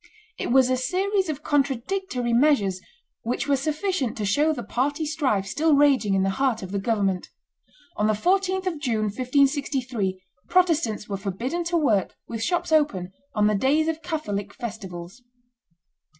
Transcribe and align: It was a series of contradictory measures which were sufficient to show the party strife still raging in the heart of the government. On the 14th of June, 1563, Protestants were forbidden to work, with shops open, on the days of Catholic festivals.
It 0.39 0.51
was 0.51 0.71
a 0.71 0.77
series 0.77 1.29
of 1.29 1.43
contradictory 1.43 2.33
measures 2.33 2.81
which 3.21 3.47
were 3.47 3.55
sufficient 3.55 4.17
to 4.17 4.25
show 4.25 4.51
the 4.51 4.63
party 4.63 5.05
strife 5.05 5.45
still 5.45 5.75
raging 5.75 6.15
in 6.15 6.23
the 6.23 6.31
heart 6.41 6.63
of 6.63 6.71
the 6.71 6.79
government. 6.79 7.29
On 7.97 8.07
the 8.07 8.13
14th 8.13 8.65
of 8.65 8.79
June, 8.79 9.03
1563, 9.11 10.19
Protestants 10.49 11.07
were 11.07 11.17
forbidden 11.17 11.63
to 11.65 11.77
work, 11.77 12.15
with 12.27 12.41
shops 12.41 12.71
open, 12.71 13.11
on 13.35 13.45
the 13.45 13.53
days 13.53 13.87
of 13.87 14.01
Catholic 14.01 14.55
festivals. 14.55 15.21